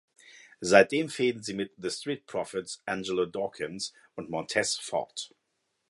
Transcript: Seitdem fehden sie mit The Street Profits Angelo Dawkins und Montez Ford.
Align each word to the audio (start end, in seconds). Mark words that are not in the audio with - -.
Seitdem 0.61 1.09
fehden 1.09 1.43
sie 1.43 1.53
mit 1.53 1.73
The 1.77 1.91
Street 1.91 2.25
Profits 2.25 2.81
Angelo 2.87 3.27
Dawkins 3.27 3.93
und 4.15 4.31
Montez 4.31 4.75
Ford. 4.79 5.29